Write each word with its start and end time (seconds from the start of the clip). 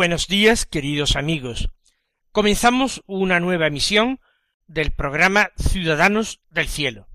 Buenos 0.00 0.28
días, 0.28 0.64
queridos 0.64 1.14
amigos. 1.14 1.68
Comenzamos 2.32 3.02
una 3.04 3.38
nueva 3.38 3.66
emisión 3.66 4.18
del 4.66 4.92
programa 4.92 5.50
Ciudadanos 5.58 6.40
del 6.48 6.68
Cielo. 6.68 7.06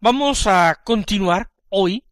Vamos 0.00 0.48
a 0.48 0.80
continuar 0.82 1.52
hoy 1.68 2.04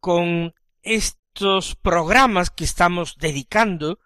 con 0.00 0.54
estos 0.80 1.76
programas 1.76 2.48
que 2.48 2.64
estamos 2.64 3.18
dedicando 3.18 3.98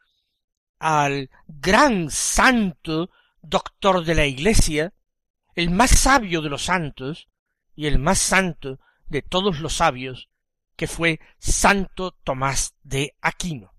al 0.81 1.31
gran 1.47 2.11
santo 2.11 3.11
doctor 3.43 4.05
de 4.05 4.17
la 4.17 4.27
Iglesia, 4.27 4.93
el 5.55 5.71
más 5.71 5.91
sabio 5.91 6.43
de 6.43 6.49
los 6.49 6.65
santos 6.65 7.29
y 7.77 7.87
el 7.87 8.01
más 8.01 8.19
santo 8.19 8.81
de 9.07 9.23
todos 9.23 9.61
los 9.61 9.75
sabios, 9.75 10.31
que 10.75 10.89
fue 10.89 11.21
Santo 11.39 12.11
Tomás 12.25 12.75
de 12.83 13.15
Aquino. 13.21 13.71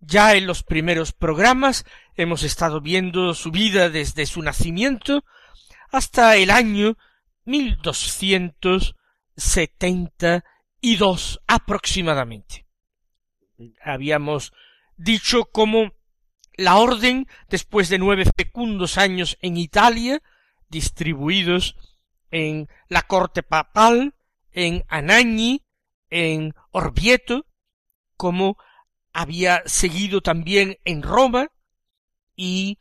Ya 0.00 0.34
en 0.34 0.46
los 0.46 0.62
primeros 0.62 1.12
programas 1.12 1.84
hemos 2.14 2.42
estado 2.42 2.80
viendo 2.80 3.34
su 3.34 3.50
vida 3.50 3.90
desde 3.90 4.26
su 4.26 4.42
nacimiento 4.42 5.24
hasta 5.90 6.36
el 6.36 6.50
año 6.50 6.96
mil 7.44 7.78
doscientos 7.82 8.94
setenta 9.36 10.44
y 10.80 10.96
dos 10.96 11.40
aproximadamente. 11.46 12.66
Habíamos 13.82 14.52
dicho 14.96 15.46
cómo 15.46 15.92
la 16.54 16.76
orden, 16.76 17.26
después 17.48 17.88
de 17.88 17.98
nueve 17.98 18.24
fecundos 18.36 18.98
años 18.98 19.38
en 19.40 19.56
Italia, 19.56 20.22
distribuidos 20.68 21.76
en 22.30 22.68
la 22.88 23.02
corte 23.02 23.42
papal, 23.42 24.14
en 24.52 24.84
Anagni, 24.88 25.64
en 26.10 26.54
Orvieto, 26.70 27.46
como 28.16 28.58
había 29.12 29.62
seguido 29.66 30.20
también 30.20 30.78
en 30.84 31.02
Roma 31.02 31.48
y 32.36 32.78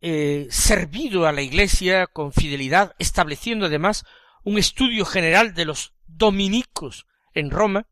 eh, 0.00 0.46
servido 0.50 1.26
a 1.26 1.32
la 1.32 1.42
Iglesia 1.42 2.06
con 2.06 2.32
fidelidad, 2.32 2.94
estableciendo 2.98 3.66
además 3.66 4.04
un 4.42 4.58
estudio 4.58 5.04
general 5.04 5.54
de 5.54 5.64
los 5.64 5.94
dominicos 6.06 7.06
en 7.32 7.50
Roma, 7.50 7.86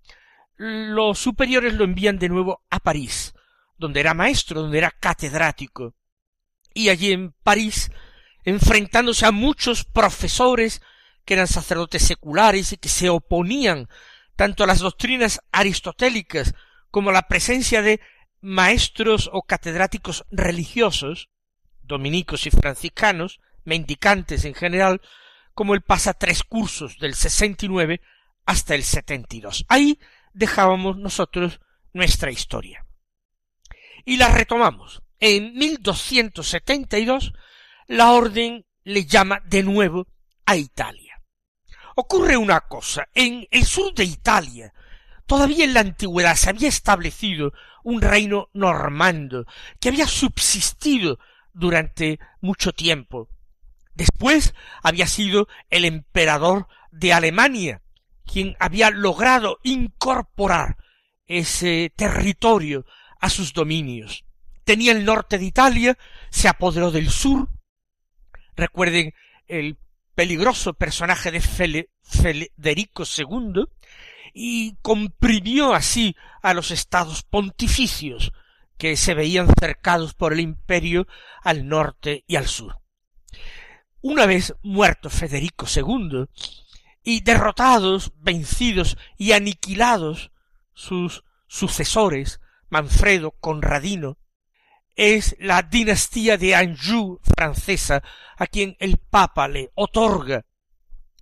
los 0.57 1.19
superiores 1.19 1.75
lo 1.75 1.85
envían 1.85 2.19
de 2.19 2.29
nuevo 2.29 2.63
a 2.71 2.79
París, 2.81 3.35
donde 3.79 4.01
era 4.01 4.15
maestro, 4.15 4.61
donde 4.61 4.79
era 4.79 4.91
catedrático. 4.91 5.95
Y 6.75 6.89
allí 6.89 7.13
en 7.13 7.33
París, 7.43 7.91
enfrentándose 8.45 9.27
a 9.27 9.33
muchos 9.33 9.85
profesores 9.85 10.83
que 11.25 11.35
eran 11.35 11.49
sacerdotes 11.49 12.03
seculares 12.03 12.73
y 12.73 12.77
que 12.77 12.89
se 12.89 13.09
oponían 13.09 13.89
tanto 14.37 14.65
a 14.65 14.67
las 14.67 14.81
doctrinas 14.81 15.41
aristotélicas 15.51 16.55
como 16.93 17.11
la 17.11 17.23
presencia 17.23 17.83
de 17.83 18.01
maestros 18.43 19.29
o 19.33 19.43
catedráticos 19.43 20.25
religiosos, 20.31 21.31
dominicos 21.83 22.47
y 22.47 22.51
franciscanos, 22.51 23.41
mendicantes 23.65 24.45
en 24.45 24.55
general, 24.55 25.01
como 25.55 25.75
él 25.75 25.81
pasa 25.81 26.13
tres 26.13 26.45
cursos 26.45 26.99
del 26.99 27.15
69 27.15 28.01
hasta 28.45 28.75
el 28.75 28.85
72. 28.85 29.65
Ahí 29.69 29.99
dejábamos 30.35 30.99
nosotros 30.99 31.61
nuestra 31.95 32.31
historia. 32.31 32.85
Y 34.05 34.19
la 34.19 34.29
retomamos. 34.29 35.03
En 35.19 35.55
1272 35.55 37.33
la 37.87 38.13
orden 38.13 38.67
le 38.85 39.07
llama 39.07 39.41
de 39.47 39.63
nuevo 39.63 40.09
a 40.45 40.57
Italia. 40.57 41.23
Ocurre 41.97 42.37
una 42.37 42.61
cosa. 42.61 43.09
En 43.15 43.47
el 43.51 43.65
sur 43.65 43.95
de 43.95 44.05
Italia, 44.05 44.75
Todavía 45.27 45.65
en 45.65 45.75
la 45.75 45.81
antigüedad 45.81 46.37
se 46.37 46.51
había 46.51 46.69
establecido 46.69 47.53
un 47.85 48.01
reino 48.01 48.49
normando 48.53 49.47
que 49.81 49.89
había 49.89 50.07
subsistido 50.07 51.19
durante 51.53 52.19
mucho 52.41 52.73
tiempo. 52.73 53.29
Después 53.95 54.55
había 54.83 55.07
sido 55.07 55.49
el 55.71 55.85
emperador 55.85 56.67
de 56.91 57.13
Alemania 57.13 57.83
quien 58.25 58.57
había 58.61 58.91
logrado 58.91 59.59
incorporar 59.63 60.77
ese 61.27 61.93
territorio 61.97 62.87
a 63.21 63.29
sus 63.31 63.53
dominios. 63.53 64.25
Tenía 64.65 64.93
el 64.93 65.05
norte 65.05 65.39
de 65.39 65.45
Italia, 65.45 65.99
se 66.31 66.49
apoderó 66.49 66.91
del 66.91 67.11
sur. 67.11 67.49
Recuerden 68.57 69.13
el 69.49 69.77
peligroso 70.15 70.75
personaje 70.75 71.31
de 71.31 71.41
Federico 72.03 73.05
II, 73.05 73.65
y 74.33 74.77
comprimió 74.83 75.75
así 75.75 76.17
a 76.43 76.55
los 76.55 76.71
estados 76.71 77.23
pontificios 77.23 78.33
que 78.79 78.97
se 78.97 79.15
veían 79.15 79.49
cercados 79.59 80.15
por 80.15 80.33
el 80.33 80.41
imperio 80.41 81.07
al 81.43 81.69
norte 81.69 82.25
y 82.27 82.37
al 82.37 82.47
sur. 82.47 82.79
Una 84.01 84.27
vez 84.27 84.55
muerto 84.63 85.11
Federico 85.11 85.67
II, 85.73 86.27
y 87.05 87.21
derrotados, 87.21 88.13
vencidos 88.17 88.97
y 89.17 89.33
aniquilados 89.33 90.31
sus 90.73 91.25
sucesores, 91.47 92.41
Manfredo 92.69 93.33
Conradino, 93.33 94.19
es 94.95 95.37
la 95.39 95.63
dinastía 95.63 96.37
de 96.37 96.55
Anjou 96.55 97.21
francesa 97.23 98.03
a 98.37 98.47
quien 98.47 98.77
el 98.79 98.99
Papa 98.99 99.49
le 99.49 99.71
otorga 99.75 100.45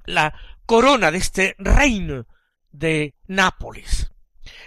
la 0.05 0.35
corona 0.67 1.11
de 1.11 1.19
este 1.19 1.57
reino 1.59 2.27
de 2.73 3.15
Nápoles. 3.27 4.13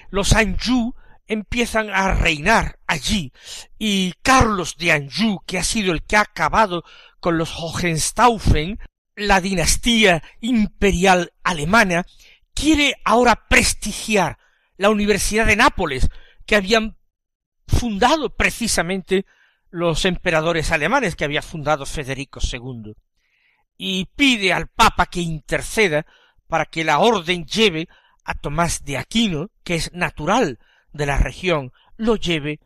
Los 0.09 0.33
Anjou 0.33 0.95
empiezan 1.27 1.89
a 1.89 2.13
reinar 2.13 2.79
allí 2.87 3.31
y 3.77 4.13
Carlos 4.21 4.77
de 4.77 4.91
Anjou, 4.91 5.39
que 5.45 5.57
ha 5.57 5.63
sido 5.63 5.93
el 5.93 6.03
que 6.03 6.17
ha 6.17 6.21
acabado 6.21 6.83
con 7.19 7.37
los 7.37 7.53
Hohenstaufen, 7.57 8.79
la 9.15 9.41
dinastía 9.41 10.23
imperial 10.41 11.33
alemana, 11.43 12.05
quiere 12.53 12.95
ahora 13.05 13.47
prestigiar 13.47 14.37
la 14.77 14.89
Universidad 14.89 15.45
de 15.45 15.55
Nápoles, 15.55 16.09
que 16.45 16.55
habían 16.55 16.97
fundado 17.67 18.35
precisamente 18.35 19.25
los 19.69 20.05
emperadores 20.05 20.71
alemanes 20.71 21.15
que 21.15 21.23
había 21.23 21.41
fundado 21.41 21.85
Federico 21.85 22.39
II, 22.41 22.93
y 23.77 24.05
pide 24.15 24.53
al 24.53 24.67
Papa 24.67 25.05
que 25.05 25.21
interceda 25.21 26.05
para 26.53 26.67
que 26.67 26.83
la 26.83 26.99
orden 26.99 27.47
lleve 27.47 27.89
a 28.23 28.35
Tomás 28.35 28.85
de 28.85 28.99
Aquino, 28.99 29.49
que 29.63 29.73
es 29.73 29.91
natural 29.91 30.59
de 30.91 31.07
la 31.07 31.17
región, 31.17 31.73
lo 31.97 32.15
lleve 32.15 32.59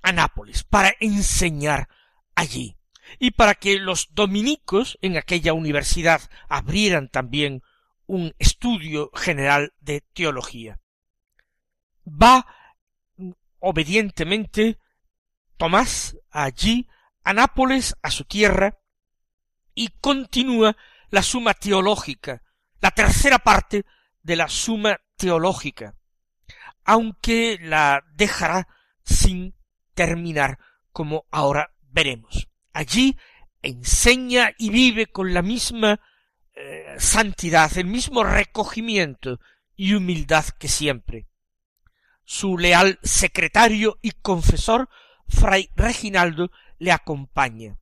a 0.00 0.12
Nápoles 0.12 0.64
para 0.64 0.94
enseñar 0.98 1.90
allí 2.34 2.78
y 3.18 3.32
para 3.32 3.54
que 3.54 3.80
los 3.80 4.14
dominicos 4.14 4.96
en 5.02 5.18
aquella 5.18 5.52
universidad 5.52 6.22
abrieran 6.48 7.10
también 7.10 7.62
un 8.06 8.34
estudio 8.38 9.10
general 9.14 9.74
de 9.78 10.00
teología. 10.14 10.80
Va 12.06 12.46
obedientemente 13.58 14.78
Tomás 15.58 16.16
allí 16.30 16.88
a 17.24 17.34
Nápoles, 17.34 17.94
a 18.00 18.10
su 18.10 18.24
tierra, 18.24 18.78
y 19.74 19.88
continúa 20.00 20.78
la 21.10 21.22
suma 21.22 21.52
teológica 21.52 22.42
la 22.80 22.90
tercera 22.90 23.38
parte 23.38 23.84
de 24.22 24.36
la 24.36 24.48
suma 24.48 25.00
teológica, 25.16 25.94
aunque 26.84 27.58
la 27.60 28.04
dejará 28.14 28.68
sin 29.04 29.54
terminar, 29.94 30.58
como 30.92 31.26
ahora 31.30 31.74
veremos. 31.90 32.48
Allí 32.72 33.16
enseña 33.62 34.52
y 34.58 34.70
vive 34.70 35.06
con 35.06 35.34
la 35.34 35.42
misma 35.42 36.00
eh, 36.54 36.94
santidad, 36.98 37.76
el 37.76 37.86
mismo 37.86 38.24
recogimiento 38.24 39.40
y 39.74 39.94
humildad 39.94 40.44
que 40.58 40.68
siempre. 40.68 41.26
Su 42.24 42.58
leal 42.58 42.98
secretario 43.02 43.98
y 44.02 44.12
confesor, 44.12 44.88
fray 45.28 45.70
Reginaldo, 45.74 46.50
le 46.78 46.92
acompaña. 46.92 47.78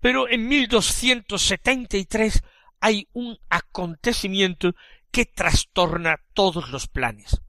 Pero 0.00 0.28
en 0.28 0.48
1273 0.48 2.42
hay 2.84 3.08
un 3.14 3.38
acontecimiento 3.48 4.76
que 5.10 5.24
trastorna 5.24 6.20
todos 6.34 6.68
los 6.68 6.86
planes. 6.86 7.40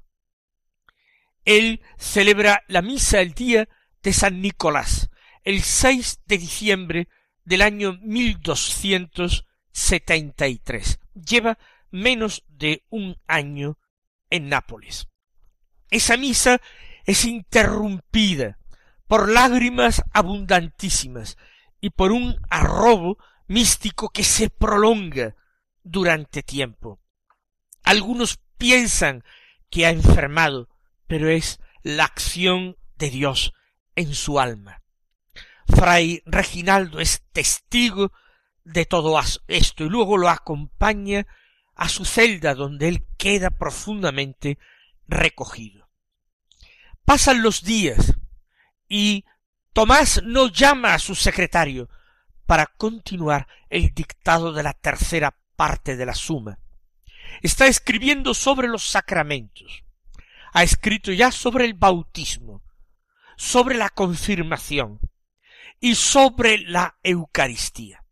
Él 1.43 1.81
celebra 1.97 2.63
la 2.69 2.81
misa 2.81 3.19
el 3.19 3.33
día 3.33 3.67
de 4.01 4.13
San 4.13 4.41
Nicolás, 4.41 5.09
el 5.43 5.61
6 5.61 6.21
de 6.25 6.37
diciembre 6.37 7.09
del 7.43 7.63
año 7.63 7.99
1273. 8.01 10.99
Lleva 11.15 11.57
menos 11.91 12.45
de 12.47 12.85
un 12.89 13.17
año 13.27 13.77
en 14.29 14.47
Nápoles. 14.47 15.09
Esa 15.89 16.15
misa 16.15 16.61
es 17.03 17.25
interrumpida 17.25 18.57
por 19.05 19.29
lágrimas 19.29 20.01
abundantísimas 20.13 21.37
y 21.81 21.89
por 21.89 22.13
un 22.13 22.37
arrobo 22.49 23.17
místico 23.47 24.09
que 24.09 24.23
se 24.23 24.49
prolonga 24.49 25.35
durante 25.83 26.43
tiempo. 26.43 26.99
Algunos 27.83 28.39
piensan 28.57 29.23
que 29.69 29.85
ha 29.85 29.89
enfermado, 29.89 30.69
pero 31.07 31.29
es 31.29 31.59
la 31.83 32.05
acción 32.05 32.77
de 32.97 33.09
Dios 33.09 33.53
en 33.95 34.13
su 34.15 34.39
alma. 34.39 34.81
Fray 35.67 36.21
Reginaldo 36.25 36.99
es 36.99 37.23
testigo 37.31 38.11
de 38.63 38.85
todo 38.85 39.19
esto 39.47 39.83
y 39.83 39.89
luego 39.89 40.17
lo 40.17 40.29
acompaña 40.29 41.27
a 41.75 41.89
su 41.89 42.05
celda 42.05 42.55
donde 42.55 42.87
él 42.87 43.05
queda 43.17 43.51
profundamente 43.51 44.57
recogido. 45.07 45.89
Pasan 47.03 47.43
los 47.43 47.63
días 47.63 48.13
y 48.87 49.25
Tomás 49.73 50.21
no 50.23 50.47
llama 50.47 50.93
a 50.93 50.99
su 50.99 51.15
secretario 51.15 51.89
para 52.45 52.67
continuar 52.67 53.47
el 53.69 53.93
dictado 53.93 54.53
de 54.53 54.63
la 54.63 54.73
tercera 54.73 55.37
parte 55.55 55.95
de 55.95 56.05
la 56.05 56.13
suma. 56.13 56.59
Está 57.41 57.67
escribiendo 57.67 58.33
sobre 58.33 58.67
los 58.67 58.87
sacramentos. 58.87 59.83
Ha 60.53 60.63
escrito 60.63 61.11
ya 61.11 61.31
sobre 61.31 61.65
el 61.65 61.73
bautismo, 61.73 62.63
sobre 63.35 63.75
la 63.75 63.89
confirmación 63.89 64.99
y 65.79 65.95
sobre 65.95 66.59
la 66.59 66.97
Eucaristía. 67.03 68.03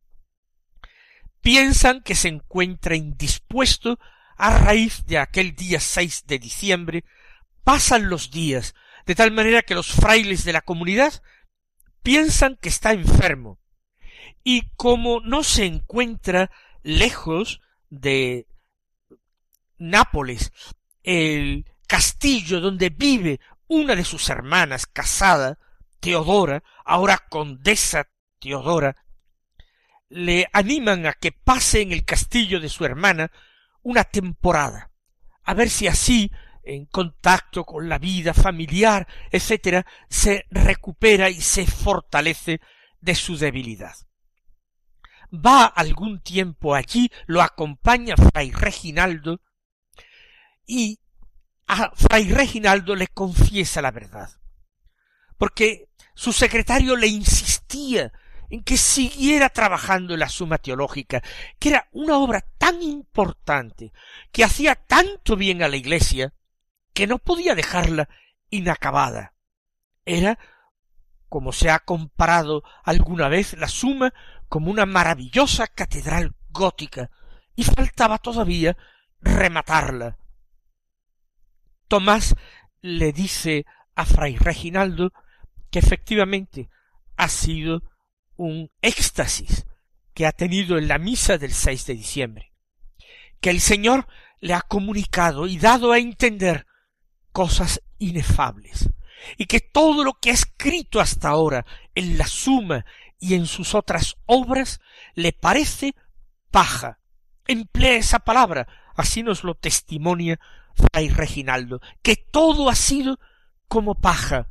Piensan 1.41 2.01
que 2.01 2.15
se 2.15 2.29
encuentra 2.29 2.95
indispuesto 2.95 3.99
a 4.37 4.57
raíz 4.57 5.05
de 5.05 5.17
aquel 5.17 5.55
día 5.55 5.79
6 5.79 6.25
de 6.25 6.39
diciembre. 6.39 7.05
Pasan 7.63 8.09
los 8.09 8.31
días 8.31 8.73
de 9.05 9.15
tal 9.15 9.31
manera 9.31 9.61
que 9.61 9.75
los 9.75 9.91
frailes 9.91 10.43
de 10.43 10.53
la 10.53 10.61
comunidad 10.61 11.21
piensan 12.01 12.57
que 12.61 12.69
está 12.69 12.93
enfermo, 12.93 13.59
y 14.43 14.69
como 14.75 15.21
no 15.21 15.43
se 15.43 15.65
encuentra 15.65 16.51
lejos 16.83 17.61
de 17.89 18.47
Nápoles, 19.77 20.51
el 21.03 21.65
castillo 21.87 22.61
donde 22.61 22.89
vive 22.89 23.39
una 23.67 23.95
de 23.95 24.03
sus 24.03 24.29
hermanas 24.29 24.85
casada, 24.85 25.57
Teodora, 25.99 26.63
ahora 26.85 27.25
condesa 27.29 28.07
Teodora, 28.39 28.95
le 30.09 30.47
animan 30.53 31.05
a 31.05 31.13
que 31.13 31.31
pase 31.31 31.81
en 31.81 31.91
el 31.91 32.05
castillo 32.05 32.59
de 32.59 32.69
su 32.69 32.85
hermana 32.85 33.31
una 33.81 34.03
temporada, 34.03 34.91
a 35.43 35.53
ver 35.53 35.69
si 35.69 35.87
así 35.87 36.31
en 36.63 36.85
contacto 36.85 37.65
con 37.65 37.89
la 37.89 37.97
vida 37.97 38.33
familiar, 38.33 39.07
etcétera, 39.31 39.85
se 40.09 40.45
recupera 40.49 41.29
y 41.29 41.41
se 41.41 41.65
fortalece 41.67 42.61
de 43.01 43.15
su 43.15 43.37
debilidad. 43.37 43.95
Va 45.33 45.65
algún 45.65 46.21
tiempo 46.21 46.75
allí, 46.75 47.11
lo 47.25 47.41
acompaña 47.41 48.15
Fray 48.15 48.51
Reginaldo, 48.51 49.41
y 50.65 50.99
a 51.67 51.91
Fray 51.95 52.31
Reginaldo 52.31 52.95
le 52.95 53.07
confiesa 53.07 53.81
la 53.81 53.91
verdad. 53.91 54.29
Porque 55.37 55.89
su 56.13 56.31
secretario 56.33 56.95
le 56.95 57.07
insistía 57.07 58.13
en 58.49 58.63
que 58.63 58.77
siguiera 58.77 59.49
trabajando 59.49 60.13
en 60.13 60.19
la 60.19 60.29
suma 60.29 60.59
teológica, 60.59 61.23
que 61.57 61.69
era 61.69 61.87
una 61.91 62.17
obra 62.17 62.45
tan 62.59 62.83
importante, 62.83 63.91
que 64.31 64.43
hacía 64.43 64.75
tanto 64.75 65.35
bien 65.35 65.63
a 65.63 65.67
la 65.67 65.77
Iglesia, 65.77 66.33
que 66.93 67.07
no 67.07 67.17
podía 67.17 67.55
dejarla 67.55 68.09
inacabada. 68.51 69.33
Era, 70.05 70.37
como 71.33 71.51
se 71.51 71.71
ha 71.71 71.79
comparado 71.79 72.61
alguna 72.83 73.27
vez, 73.27 73.57
la 73.57 73.67
suma 73.67 74.13
como 74.49 74.69
una 74.69 74.85
maravillosa 74.85 75.65
catedral 75.65 76.35
gótica, 76.51 77.09
y 77.55 77.63
faltaba 77.63 78.19
todavía 78.19 78.77
rematarla. 79.19 80.19
Tomás 81.87 82.35
le 82.81 83.11
dice 83.13 83.65
a 83.95 84.05
Fray 84.05 84.37
Reginaldo 84.37 85.11
que 85.71 85.79
efectivamente 85.79 86.69
ha 87.17 87.29
sido 87.29 87.81
un 88.37 88.69
éxtasis 88.83 89.65
que 90.13 90.27
ha 90.27 90.33
tenido 90.33 90.77
en 90.77 90.87
la 90.87 90.99
misa 90.99 91.39
del 91.39 91.53
6 91.53 91.87
de 91.87 91.93
diciembre, 91.95 92.53
que 93.41 93.49
el 93.49 93.59
Señor 93.59 94.07
le 94.39 94.53
ha 94.53 94.61
comunicado 94.61 95.47
y 95.47 95.57
dado 95.57 95.93
a 95.93 95.97
entender 95.97 96.67
cosas 97.31 97.81
inefables, 97.97 98.91
y 99.37 99.45
que 99.45 99.59
todo 99.59 100.03
lo 100.03 100.13
que 100.13 100.31
ha 100.31 100.33
escrito 100.33 100.99
hasta 100.99 101.29
ahora 101.29 101.65
en 101.95 102.17
la 102.17 102.27
suma 102.27 102.85
y 103.19 103.35
en 103.35 103.45
sus 103.45 103.75
otras 103.75 104.15
obras 104.25 104.81
le 105.15 105.33
parece 105.33 105.95
paja. 106.51 106.99
Emplea 107.47 107.95
esa 107.95 108.19
palabra, 108.19 108.67
así 108.95 109.23
nos 109.23 109.43
lo 109.43 109.55
testimonia 109.55 110.39
Fray 110.75 111.09
Reginaldo, 111.09 111.81
que 112.01 112.15
todo 112.15 112.69
ha 112.69 112.75
sido 112.75 113.19
como 113.67 113.95
paja, 113.95 114.47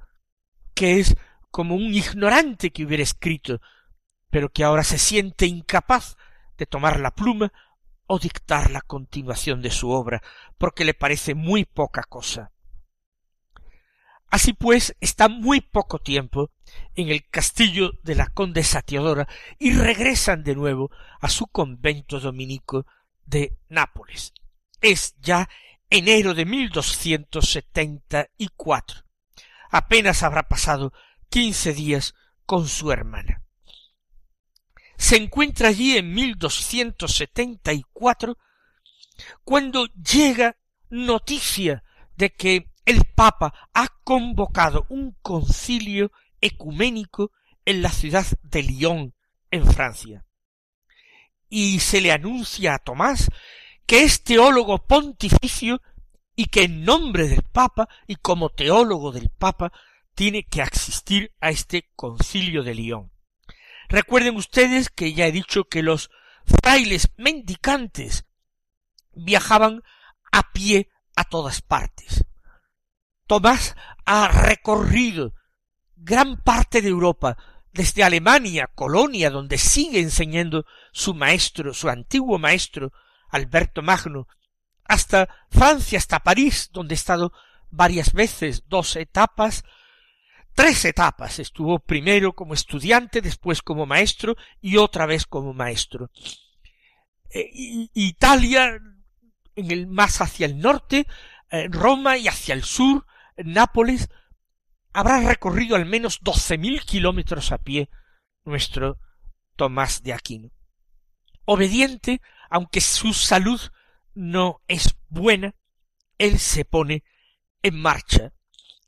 que 0.75 1.01
es 1.01 1.17
como 1.51 1.75
un 1.75 1.95
ignorante 1.95 2.71
que 2.71 2.85
hubiera 2.85 3.03
escrito, 3.03 3.61
pero 4.31 4.51
que 4.51 4.65
ahora 4.65 4.85
se 4.85 4.99
siente 4.99 5.47
incapaz 5.47 6.17
de 6.57 6.67
tomar 6.67 7.01
la 7.01 7.15
pluma 7.15 7.53
o 8.07 8.19
dictar 8.19 8.71
la 8.71 8.81
continuación 8.81 9.63
de 9.63 9.71
su 9.71 9.91
obra, 9.91 10.23
porque 10.59 10.85
le 10.85 10.95
parece 10.95 11.35
muy 11.35 11.65
poca 11.65 12.03
cosa. 12.05 12.52
Así 14.33 14.53
pues, 14.55 14.97
está 14.99 15.29
muy 15.29 15.61
poco 15.61 15.99
tiempo 15.99 16.51
en 16.95 17.11
el 17.11 17.29
castillo 17.29 17.91
de 18.03 18.15
la 18.15 18.29
condesa 18.29 18.81
Teodora 18.81 19.29
y 19.59 19.75
regresan 19.75 20.43
de 20.43 20.55
nuevo 20.55 20.91
a 21.21 21.29
su 21.29 21.49
convento 21.49 22.19
dominico 22.19 22.87
de 23.27 23.59
Nápoles. 23.69 24.33
Es 24.81 25.15
ya 25.21 25.51
enero 25.91 26.33
de 26.33 26.47
1274. 26.47 29.05
Apenas 29.69 30.23
habrá 30.23 30.49
pasado 30.49 30.95
quince 31.29 31.75
días 31.75 32.15
con 32.47 32.69
su 32.69 32.91
hermana. 32.91 33.43
Se 34.97 35.17
encuentra 35.17 35.69
allí 35.69 35.99
en 35.99 36.15
1274 36.15 38.39
cuando 39.45 39.89
llega 39.89 40.57
noticia 40.89 41.85
de 42.17 42.31
que 42.31 42.72
el 42.85 43.05
Papa 43.15 43.71
ha 43.73 43.89
convocado 44.05 44.87
un 44.89 45.17
concilio 45.23 46.13
ecuménico 46.41 47.33
en 47.65 47.83
la 47.83 47.91
ciudad 47.91 48.27
de 48.43 48.63
Lyon, 48.63 49.15
en 49.51 49.67
Francia. 49.67 50.25
Y 51.49 51.81
se 51.81 52.01
le 52.01 52.13
anuncia 52.13 52.75
a 52.75 52.79
Tomás 52.79 53.29
que 53.87 54.05
es 54.05 54.23
teólogo 54.23 54.87
pontificio 54.87 55.83
y 56.35 56.47
que 56.47 56.65
en 56.65 56.85
nombre 56.85 57.29
del 57.29 57.43
Papa 57.43 57.89
y 58.07 58.17
como 58.17 58.49
teólogo 58.49 59.13
del 59.13 59.29
Papa 59.29 59.73
tiene 60.15 60.45
que 60.45 60.63
asistir 60.63 61.33
a 61.41 61.51
este 61.51 61.91
concilio 61.95 62.63
de 62.63 62.75
Lyon. 62.75 63.13
Recuerden 63.89 64.37
ustedes 64.37 64.89
que 64.89 65.13
ya 65.13 65.27
he 65.27 65.33
dicho 65.33 65.65
que 65.65 65.83
los 65.83 66.11
frailes 66.63 67.11
mendicantes 67.17 68.25
viajaban 69.13 69.83
a 70.31 70.53
pie 70.53 70.89
a 71.15 71.25
todas 71.25 71.61
partes. 71.61 72.25
Tomás 73.33 73.75
ha 74.05 74.29
recorrido 74.29 75.33
gran 75.97 76.37
parte 76.37 76.83
de 76.83 76.91
Europa, 76.91 77.39
desde 77.73 78.05
Alemania, 78.05 78.69
Colonia, 78.75 79.31
donde 79.31 79.57
sigue 79.57 80.01
enseñando 80.01 80.67
su 80.93 81.15
maestro, 81.15 81.73
su 81.73 81.89
antiguo 81.89 82.39
maestro, 82.39 82.93
Alberto 83.31 83.81
Magno, 83.81 84.29
hasta 84.85 85.31
Francia, 85.49 85.97
hasta 85.97 86.21
París, 86.21 86.69
donde 86.75 86.93
ha 86.93 86.97
estado 86.97 87.33
varias 87.71 88.13
veces, 88.13 88.65
dos 88.69 88.97
etapas, 88.97 89.65
tres 90.55 90.85
etapas. 90.85 91.39
Estuvo 91.39 91.79
primero 91.79 92.35
como 92.35 92.53
estudiante, 92.53 93.23
después 93.23 93.63
como 93.63 93.87
maestro 93.87 94.37
y 94.61 94.77
otra 94.77 95.07
vez 95.07 95.25
como 95.25 95.55
maestro. 95.55 96.11
E, 97.31 97.49
Italia, 97.95 98.79
en 99.57 99.71
el 99.71 99.87
más 99.87 100.21
hacia 100.21 100.45
el 100.45 100.59
norte, 100.59 101.07
eh, 101.51 101.69
Roma 101.71 102.19
y 102.19 102.29
hacia 102.29 102.53
el 102.53 102.63
sur, 102.63 103.07
Nápoles, 103.37 104.09
habrá 104.93 105.21
recorrido 105.21 105.77
al 105.77 105.87
menos 105.87 106.19
doce 106.23 106.59
mil 106.59 106.83
kilómetros 106.83 107.53
a 107.53 107.59
pie 107.59 107.89
nuestro 108.45 108.99
Tomás 109.57 110.03
de 110.03 110.13
Aquino. 110.13 110.51
Obediente, 111.45 112.21
aunque 112.51 112.81
su 112.81 113.13
salud 113.13 113.61
no 114.15 114.61
es 114.69 114.97
buena, 115.09 115.55
él 116.19 116.39
se 116.39 116.65
pone 116.65 117.05
en 117.63 117.81
marcha. 117.81 118.33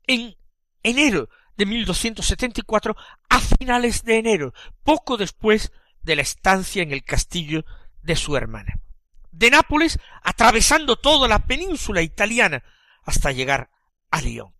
En 0.07 0.35
enero 0.83 1.29
de 1.57 1.65
1274, 1.65 2.95
a 3.29 3.39
finales 3.39 4.03
de 4.03 4.17
enero, 4.17 4.53
poco 4.83 5.17
después 5.17 5.71
de 6.01 6.15
la 6.15 6.21
estancia 6.21 6.83
en 6.83 6.91
el 6.91 7.03
castillo 7.03 7.65
de 8.01 8.15
su 8.15 8.37
hermana. 8.37 8.79
De 9.31 9.49
Nápoles, 9.49 9.99
atravesando 10.21 10.95
toda 10.95 11.27
la 11.27 11.39
península 11.39 12.01
italiana 12.01 12.63
hasta 13.03 13.31
llegar 13.31 13.69
a 14.15 14.21
Lyon. 14.21 14.53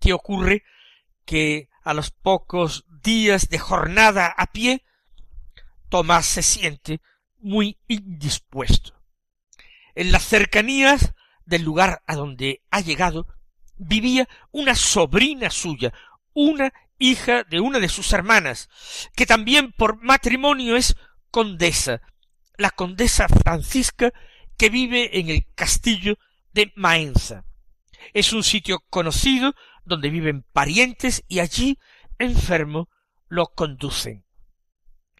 ¿Qué 0.00 0.14
ocurre? 0.14 0.64
Que 1.26 1.68
a 1.84 1.92
los 1.92 2.10
pocos 2.10 2.86
días 3.02 3.50
de 3.50 3.58
jornada 3.58 4.28
a 4.28 4.46
pie, 4.46 4.82
Tomás 5.90 6.24
se 6.24 6.42
siente 6.42 7.02
muy 7.38 7.78
indispuesto. 7.86 8.94
En 9.94 10.10
las 10.10 10.24
cercanías 10.24 11.12
del 11.44 11.64
lugar 11.64 12.02
a 12.06 12.14
donde 12.14 12.62
ha 12.70 12.80
llegado, 12.80 13.26
vivía 13.76 14.26
una 14.52 14.74
sobrina 14.74 15.50
suya, 15.50 15.92
una 16.32 16.72
hija 16.98 17.44
de 17.44 17.60
una 17.60 17.78
de 17.78 17.90
sus 17.90 18.10
hermanas, 18.14 18.70
que 19.14 19.26
también 19.26 19.72
por 19.72 20.02
matrimonio 20.02 20.76
es 20.76 20.96
condesa, 21.30 22.00
la 22.56 22.70
condesa 22.70 23.28
Francisca 23.28 24.12
que 24.56 24.70
vive 24.70 25.18
en 25.18 25.28
el 25.28 25.46
castillo 25.54 26.16
de 26.52 26.72
Maenza. 26.74 27.44
Es 28.12 28.32
un 28.32 28.42
sitio 28.42 28.80
conocido 28.90 29.54
donde 29.84 30.10
viven 30.10 30.44
parientes 30.52 31.24
y 31.28 31.40
allí, 31.40 31.78
enfermo, 32.18 32.88
lo 33.28 33.46
conducen. 33.46 34.24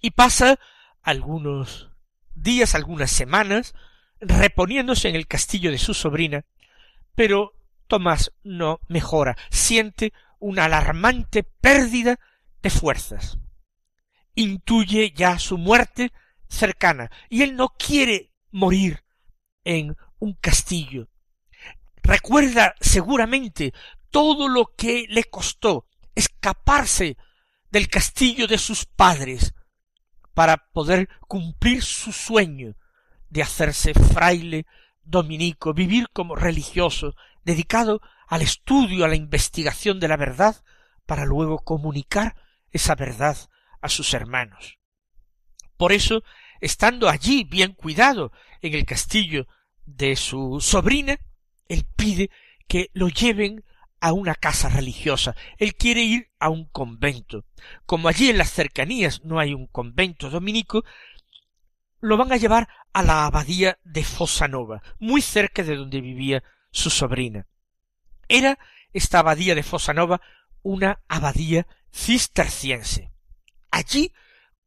Y 0.00 0.12
pasa 0.12 0.58
algunos 1.02 1.90
días, 2.34 2.74
algunas 2.74 3.10
semanas, 3.10 3.74
reponiéndose 4.20 5.08
en 5.08 5.16
el 5.16 5.26
castillo 5.26 5.70
de 5.70 5.78
su 5.78 5.94
sobrina, 5.94 6.44
pero 7.14 7.54
Tomás 7.86 8.32
no 8.44 8.80
mejora, 8.88 9.36
siente 9.50 10.12
una 10.38 10.66
alarmante 10.66 11.42
pérdida 11.42 12.18
de 12.62 12.70
fuerzas. 12.70 13.38
Intuye 14.34 15.12
ya 15.12 15.38
su 15.38 15.58
muerte 15.58 16.12
cercana, 16.48 17.10
y 17.28 17.42
él 17.42 17.56
no 17.56 17.70
quiere 17.70 18.32
morir 18.50 19.02
en 19.64 19.96
un 20.18 20.34
castillo. 20.34 21.08
Recuerda 22.02 22.74
seguramente 22.80 23.72
todo 24.10 24.48
lo 24.48 24.72
que 24.76 25.06
le 25.08 25.24
costó 25.24 25.86
escaparse 26.14 27.16
del 27.70 27.88
castillo 27.88 28.46
de 28.46 28.58
sus 28.58 28.84
padres 28.84 29.54
para 30.34 30.56
poder 30.72 31.08
cumplir 31.28 31.82
su 31.82 32.12
sueño 32.12 32.74
de 33.28 33.42
hacerse 33.42 33.94
fraile 33.94 34.66
dominico, 35.04 35.72
vivir 35.72 36.08
como 36.12 36.34
religioso, 36.34 37.14
dedicado 37.44 38.00
al 38.26 38.42
estudio, 38.42 39.04
a 39.04 39.08
la 39.08 39.16
investigación 39.16 40.00
de 40.00 40.08
la 40.08 40.16
verdad, 40.16 40.62
para 41.06 41.24
luego 41.24 41.58
comunicar 41.58 42.36
esa 42.70 42.94
verdad 42.94 43.36
a 43.80 43.88
sus 43.88 44.14
hermanos. 44.14 44.78
Por 45.76 45.92
eso, 45.92 46.22
estando 46.60 47.08
allí 47.08 47.44
bien 47.44 47.72
cuidado 47.72 48.32
en 48.62 48.74
el 48.74 48.84
castillo 48.84 49.46
de 49.86 50.16
su 50.16 50.60
sobrina, 50.60 51.18
él 51.70 51.86
pide 51.96 52.30
que 52.66 52.90
lo 52.94 53.08
lleven 53.08 53.64
a 54.00 54.12
una 54.12 54.34
casa 54.34 54.68
religiosa. 54.68 55.36
Él 55.56 55.76
quiere 55.76 56.02
ir 56.02 56.30
a 56.40 56.48
un 56.48 56.64
convento. 56.64 57.44
Como 57.86 58.08
allí 58.08 58.28
en 58.28 58.38
las 58.38 58.50
cercanías 58.50 59.24
no 59.24 59.38
hay 59.38 59.54
un 59.54 59.68
convento 59.68 60.30
dominico, 60.30 60.84
lo 62.00 62.16
van 62.16 62.32
a 62.32 62.38
llevar 62.38 62.68
a 62.92 63.04
la 63.04 63.24
abadía 63.24 63.78
de 63.84 64.02
Fosanova, 64.02 64.82
muy 64.98 65.22
cerca 65.22 65.62
de 65.62 65.76
donde 65.76 66.00
vivía 66.00 66.42
su 66.72 66.90
sobrina. 66.90 67.46
Era 68.26 68.58
esta 68.92 69.20
abadía 69.20 69.54
de 69.54 69.62
Fosanova 69.62 70.20
una 70.62 71.00
abadía 71.06 71.68
cisterciense. 71.92 73.12
Allí 73.70 74.12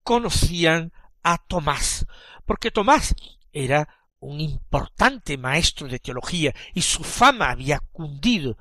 conocían 0.03 0.93
a 1.22 1.38
Tomás, 1.38 2.05
porque 2.45 2.72
Tomás 2.72 3.13
era 3.51 3.89
un 4.23 4.39
importante 4.39 5.37
maestro 5.37 5.87
de 5.87 5.99
teología 5.99 6.53
y 6.73 6.81
su 6.81 7.03
fama 7.03 7.49
había 7.49 7.79
cundido 7.79 8.57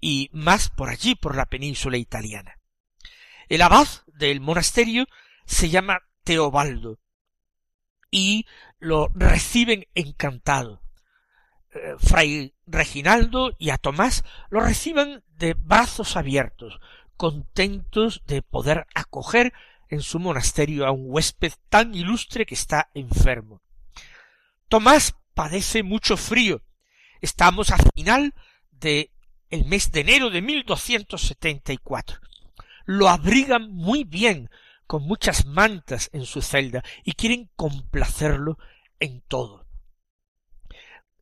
y 0.00 0.30
más 0.32 0.68
por 0.68 0.88
allí, 0.88 1.14
por 1.14 1.36
la 1.36 1.46
península 1.46 1.96
italiana. 1.96 2.58
El 3.48 3.62
abad 3.62 3.86
del 4.06 4.40
monasterio 4.40 5.06
se 5.46 5.70
llama 5.70 6.00
Teobaldo 6.24 6.98
y 8.10 8.46
lo 8.78 9.08
reciben 9.14 9.86
encantado. 9.94 10.82
Eh, 11.74 11.94
Fray 11.98 12.54
Reginaldo 12.66 13.52
y 13.58 13.70
a 13.70 13.78
Tomás 13.78 14.24
lo 14.50 14.60
reciben 14.60 15.24
de 15.28 15.54
brazos 15.54 16.16
abiertos, 16.16 16.80
contentos 17.16 18.22
de 18.26 18.42
poder 18.42 18.86
acoger 18.94 19.52
en 19.88 20.02
su 20.02 20.18
monasterio 20.18 20.86
a 20.86 20.90
un 20.90 21.04
huésped 21.06 21.52
tan 21.68 21.94
ilustre 21.94 22.46
que 22.46 22.54
está 22.54 22.90
enfermo. 22.94 23.62
Tomás 24.72 25.14
padece 25.34 25.82
mucho 25.82 26.16
frío. 26.16 26.62
Estamos 27.20 27.70
a 27.72 27.76
final 27.94 28.34
de 28.70 29.12
el 29.50 29.66
mes 29.66 29.92
de 29.92 30.00
enero 30.00 30.30
de 30.30 30.40
1274. 30.40 32.18
Lo 32.86 33.10
abrigan 33.10 33.70
muy 33.70 34.04
bien, 34.04 34.48
con 34.86 35.02
muchas 35.02 35.44
mantas 35.44 36.08
en 36.14 36.24
su 36.24 36.40
celda, 36.40 36.82
y 37.04 37.12
quieren 37.12 37.50
complacerlo 37.54 38.56
en 38.98 39.20
todo. 39.28 39.66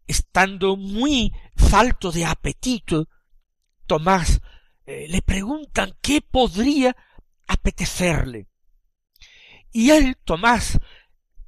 Estando 0.06 0.76
muy 0.76 1.32
falto 1.56 2.12
de 2.12 2.26
apetito, 2.26 3.08
Tomás 3.88 4.40
eh, 4.86 5.08
le 5.08 5.22
preguntan 5.22 5.96
qué 6.00 6.22
podría 6.22 6.94
apetecerle. 7.48 8.46
Y 9.72 9.90
él, 9.90 10.16
Tomás, 10.24 10.78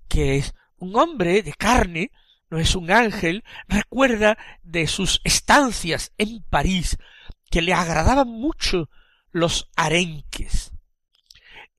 que 0.09 0.39
es 0.39 0.53
un 0.83 0.97
hombre 0.97 1.43
de 1.43 1.53
carne, 1.53 2.11
no 2.51 2.59
es 2.59 2.75
un 2.75 2.91
ángel, 2.91 3.45
recuerda 3.69 4.37
de 4.65 4.89
sus 4.89 5.21
estancias 5.23 6.13
en 6.19 6.43
París, 6.43 6.99
que 7.51 7.63
le 7.63 7.73
agradaban 7.73 8.29
mucho 8.29 8.91
los 9.31 9.71
arenques. 9.77 10.73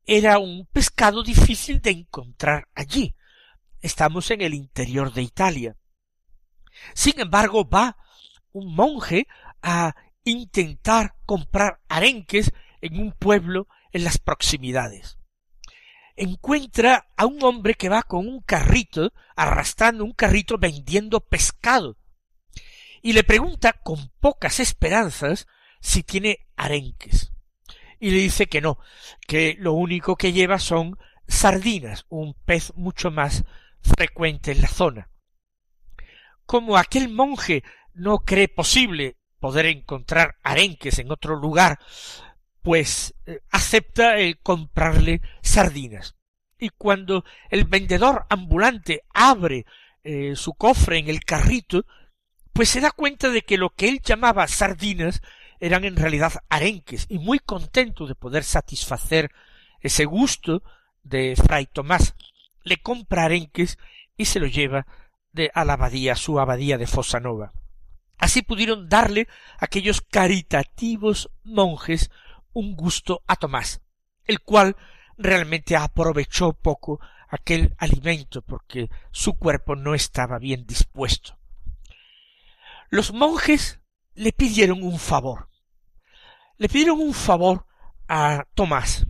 Era 0.06 0.40
un 0.40 0.66
pescado 0.68 1.22
difícil 1.22 1.82
de 1.82 1.92
encontrar 1.92 2.70
allí. 2.76 3.14
Estamos 3.82 4.32
en 4.32 4.42
el 4.42 4.54
interior 4.54 5.12
de 5.14 5.24
Italia. 5.24 5.76
Sin 6.94 7.20
embargo, 7.20 7.68
va 7.68 7.98
un 8.54 8.74
monje 8.74 9.28
a 9.62 9.96
intentar 10.24 11.16
comprar 11.26 11.82
arenques 11.90 12.54
en 12.80 13.00
un 13.00 13.12
pueblo 13.12 13.68
en 13.92 14.06
las 14.06 14.18
proximidades 14.18 15.18
encuentra 16.16 17.08
a 17.18 17.26
un 17.26 17.44
hombre 17.44 17.76
que 17.76 17.90
va 17.90 18.04
con 18.04 18.28
un 18.28 18.42
carrito, 18.42 19.14
arrastrando 19.36 20.04
un 20.04 20.14
carrito 20.14 20.58
vendiendo 20.58 21.20
pescado, 21.22 21.98
y 23.02 23.14
le 23.14 23.24
pregunta 23.24 23.74
con 23.74 24.10
pocas 24.20 24.60
esperanzas 24.60 25.48
si 25.82 26.04
tiene 26.04 26.48
arenques. 26.56 27.32
Y 28.00 28.12
le 28.12 28.18
dice 28.18 28.48
que 28.48 28.62
no, 28.62 28.80
que 29.28 29.56
lo 29.60 29.74
único 29.74 30.16
que 30.16 30.32
lleva 30.32 30.60
son 30.60 30.98
sardinas, 31.28 32.06
un 32.10 32.34
pez 32.34 32.74
mucho 32.76 33.12
más 33.12 33.44
frecuente 33.82 34.52
en 34.52 34.62
la 34.62 34.68
zona. 34.68 35.10
Como 36.46 36.78
aquel 36.78 37.10
monje 37.10 37.64
no 37.94 38.20
cree 38.20 38.48
posible 38.48 39.18
poder 39.40 39.66
encontrar 39.66 40.38
arenques 40.44 41.00
en 41.00 41.12
otro 41.12 41.36
lugar, 41.36 41.80
pues 42.64 43.14
eh, 43.26 43.42
acepta 43.52 44.18
el 44.18 44.40
comprarle 44.40 45.22
sardinas. 45.42 46.16
Y 46.58 46.70
cuando 46.70 47.26
el 47.50 47.66
vendedor 47.66 48.26
ambulante 48.30 49.04
abre 49.14 49.66
eh, 50.04 50.36
su 50.36 50.54
cofre 50.54 50.98
en 50.98 51.10
el 51.10 51.24
carrito, 51.24 51.86
pues 52.54 52.70
se 52.70 52.80
da 52.82 52.92
cuenta 52.92 53.30
de 53.30 53.42
que 53.42 53.58
lo 53.58 53.72
que 53.72 53.90
él 53.90 54.02
llamaba 54.02 54.48
sardinas 54.48 55.22
eran 55.60 55.84
en 55.84 55.96
realidad 55.96 56.34
arenques, 56.50 57.06
y 57.10 57.20
muy 57.20 57.40
contento 57.40 58.08
de 58.08 58.16
poder 58.16 58.44
satisfacer 58.44 59.32
ese 59.82 60.06
gusto 60.06 60.64
de 61.04 61.36
fray 61.36 61.68
Tomás, 61.68 62.16
le 62.64 62.78
compra 62.78 63.26
arenques 63.26 63.78
y 64.18 64.26
se 64.26 64.40
lo 64.40 64.48
lleva 64.48 64.88
de 65.32 65.52
a 65.54 65.66
la 65.66 65.74
abadía, 65.74 66.16
su 66.16 66.40
abadía 66.40 66.78
de 66.78 66.88
Fosanova. 66.88 67.52
Así 68.18 68.42
pudieron 68.42 68.88
darle 68.88 69.28
aquellos 69.58 70.02
caritativos 70.02 71.30
monjes 71.44 72.10
un 72.54 72.76
gusto 72.76 73.24
a 73.28 73.36
Tomás, 73.36 73.82
el 74.26 74.40
cual 74.42 74.76
realmente 75.18 75.76
aprovechó 75.76 76.54
poco 76.54 77.00
aquel 77.30 77.76
alimento 77.80 78.42
porque 78.42 78.90
su 79.12 79.34
cuerpo 79.34 79.76
no 79.76 79.96
estaba 79.96 80.40
bien 80.40 80.66
dispuesto. 80.66 81.38
Los 82.90 83.12
monjes 83.12 83.80
le 84.14 84.32
pidieron 84.32 84.84
un 84.84 85.00
favor. 85.00 85.50
Le 86.58 86.70
pidieron 86.70 87.00
un 87.00 87.14
favor 87.14 87.66
a 88.08 88.46
Tomás. 88.54 89.08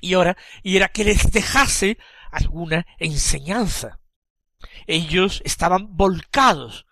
Y 0.00 0.14
ahora, 0.14 0.36
y 0.62 0.76
era 0.76 0.88
que 0.88 1.04
les 1.04 1.30
dejase 1.32 1.98
alguna 2.30 2.86
enseñanza. 2.98 3.98
Ellos 4.86 5.42
estaban 5.44 5.96
volcados 5.96 6.86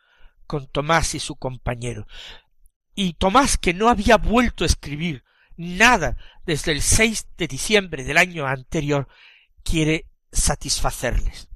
con 0.46 0.66
Tomás 0.66 1.14
y 1.14 1.20
su 1.20 1.36
compañero. 1.36 2.06
Y 2.94 3.14
Tomás, 3.14 3.56
que 3.56 3.72
no 3.72 3.88
había 3.88 4.16
vuelto 4.16 4.64
a 4.64 4.66
escribir 4.66 5.24
nada 5.60 6.16
desde 6.46 6.72
el 6.72 6.82
6 6.82 7.28
de 7.36 7.46
diciembre 7.46 8.04
del 8.04 8.16
año 8.16 8.46
anterior, 8.46 9.08
quiere 9.62 10.06
satisfacerles. 10.32 11.48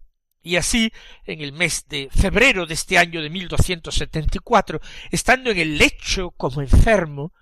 Y 0.43 0.57
así, 0.57 0.93
en 1.25 1.41
el 1.41 1.53
mes 1.53 1.87
de 1.89 2.11
febrero 2.11 2.67
de 2.67 2.75
este 2.75 2.99
año 2.99 3.23
de 3.23 3.31
1274, 3.31 4.81
estando 5.11 5.51
en 5.51 5.59
el 5.59 5.79
lecho 5.79 6.33
como 6.33 6.61
enfermo 6.61 7.33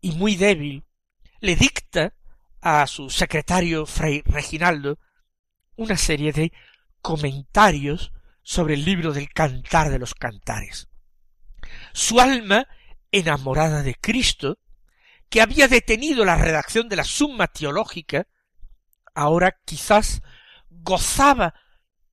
y 0.00 0.12
muy 0.12 0.36
débil, 0.36 0.84
le 1.40 1.54
dicta 1.54 2.14
a 2.62 2.86
su 2.86 3.10
secretario 3.10 3.84
Fray 3.84 4.22
Reginaldo 4.24 4.98
una 5.76 5.98
serie 5.98 6.32
de 6.32 6.52
comentarios 7.02 8.12
sobre 8.42 8.74
el 8.74 8.86
libro 8.86 9.12
del 9.12 9.28
Cantar 9.28 9.90
de 9.90 9.98
los 9.98 10.14
Cantares. 10.14 10.88
Su 11.92 12.20
alma, 12.20 12.66
enamorada 13.10 13.82
de 13.82 13.94
Cristo, 13.94 14.58
que 15.28 15.40
había 15.40 15.68
detenido 15.68 16.24
la 16.24 16.36
redacción 16.36 16.88
de 16.88 16.96
la 16.96 17.04
Summa 17.04 17.48
Teológica, 17.48 18.26
ahora 19.14 19.60
quizás 19.64 20.22
gozaba 20.70 21.54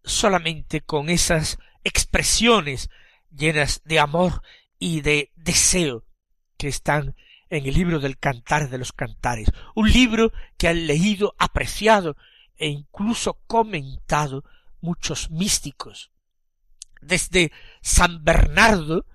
solamente 0.04 0.82
con 0.82 1.10
esas 1.10 1.58
expresiones 1.84 2.90
llenas 3.30 3.82
de 3.86 4.00
amor 4.00 4.42
y 4.80 5.02
de 5.02 5.32
deseo 5.36 6.06
que 6.58 6.68
están 6.68 7.16
en 7.50 7.66
el 7.66 7.74
libro 7.74 8.00
del 8.00 8.18
Cantar 8.18 8.70
de 8.70 8.78
los 8.78 8.94
Cantares, 8.94 9.52
un 9.76 9.92
libro 9.92 10.32
que 10.58 10.68
han 10.68 10.88
leído, 10.88 11.36
apreciado 11.38 12.16
e 12.56 12.68
incluso 12.68 13.42
comentado 13.46 14.44
muchos 14.80 15.30
místicos. 15.32 16.12
Desde 17.02 17.52
San 17.82 18.24
Bernardo, 18.24 19.06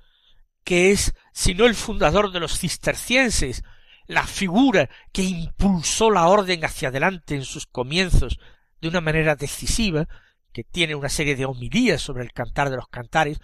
que 0.64 0.90
es, 0.90 1.14
si 1.32 1.54
no 1.54 1.66
el 1.66 1.74
fundador 1.74 2.32
de 2.32 2.40
los 2.40 2.58
cistercienses, 2.58 3.62
la 4.06 4.26
figura 4.26 4.88
que 5.12 5.22
impulsó 5.22 6.10
la 6.10 6.28
orden 6.28 6.64
hacia 6.64 6.88
adelante 6.88 7.34
en 7.34 7.44
sus 7.44 7.66
comienzos 7.66 8.38
de 8.80 8.88
una 8.88 9.00
manera 9.00 9.34
decisiva, 9.34 10.06
que 10.52 10.64
tiene 10.64 10.94
una 10.94 11.08
serie 11.08 11.36
de 11.36 11.44
homilías 11.44 12.00
sobre 12.00 12.24
el 12.24 12.32
cantar 12.32 12.70
de 12.70 12.76
los 12.76 12.88
cantares, 12.88 13.38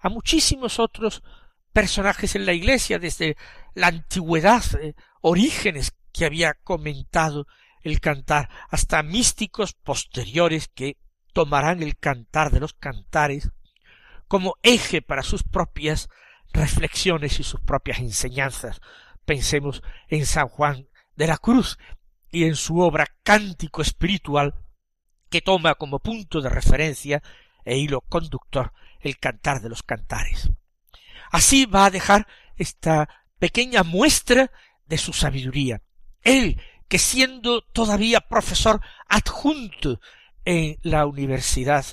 a 0.00 0.08
muchísimos 0.08 0.78
otros 0.78 1.22
personajes 1.72 2.34
en 2.34 2.46
la 2.46 2.52
Iglesia 2.52 2.98
desde 2.98 3.36
la 3.74 3.88
antigüedad, 3.88 4.62
eh, 4.80 4.94
orígenes 5.20 5.92
que 6.12 6.24
había 6.24 6.54
comentado 6.54 7.46
el 7.82 8.00
cantar, 8.00 8.48
hasta 8.70 9.02
místicos 9.02 9.74
posteriores 9.74 10.68
que 10.68 10.96
tomarán 11.32 11.82
el 11.82 11.96
cantar 11.96 12.50
de 12.50 12.60
los 12.60 12.74
cantares 12.74 13.50
como 14.26 14.56
eje 14.62 15.00
para 15.02 15.22
sus 15.22 15.42
propias 15.42 16.08
reflexiones 16.52 17.40
y 17.40 17.44
sus 17.44 17.60
propias 17.60 17.98
enseñanzas. 18.00 18.80
Pensemos 19.28 19.82
en 20.08 20.24
San 20.24 20.48
Juan 20.48 20.88
de 21.14 21.26
la 21.26 21.36
Cruz 21.36 21.76
y 22.30 22.44
en 22.44 22.56
su 22.56 22.80
obra 22.80 23.06
Cántico 23.22 23.82
Espiritual, 23.82 24.54
que 25.28 25.42
toma 25.42 25.74
como 25.74 25.98
punto 25.98 26.40
de 26.40 26.48
referencia 26.48 27.22
e 27.62 27.76
hilo 27.76 28.00
conductor 28.00 28.72
el 29.00 29.18
cantar 29.18 29.60
de 29.60 29.68
los 29.68 29.82
cantares. 29.82 30.50
Así 31.30 31.66
va 31.66 31.84
a 31.84 31.90
dejar 31.90 32.26
esta 32.56 33.26
pequeña 33.38 33.82
muestra 33.82 34.50
de 34.86 34.96
su 34.96 35.12
sabiduría. 35.12 35.82
Él, 36.22 36.58
que 36.88 36.98
siendo 36.98 37.60
todavía 37.60 38.22
profesor 38.22 38.80
adjunto 39.10 40.00
en 40.46 40.78
la 40.80 41.04
Universidad 41.04 41.84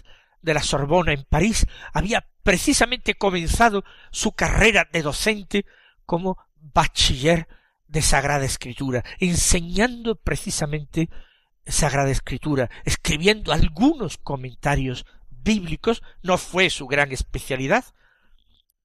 de 0.41 0.53
la 0.53 0.63
Sorbona 0.63 1.11
en 1.11 1.25
París, 1.25 1.67
había 1.91 2.29
precisamente 2.43 3.15
comenzado 3.15 3.83
su 4.09 4.31
carrera 4.31 4.87
de 4.89 5.01
docente 5.01 5.65
como 6.05 6.37
bachiller 6.73 7.47
de 7.87 8.01
Sagrada 8.01 8.45
Escritura, 8.45 9.03
enseñando 9.19 10.15
precisamente 10.15 11.09
Sagrada 11.65 12.11
Escritura, 12.11 12.69
escribiendo 12.83 13.51
algunos 13.51 14.17
comentarios 14.17 15.05
bíblicos, 15.29 16.01
no 16.21 16.37
fue 16.37 16.69
su 16.69 16.87
gran 16.87 17.11
especialidad, 17.11 17.85